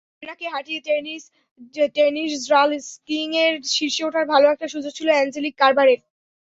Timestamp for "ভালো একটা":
4.33-4.67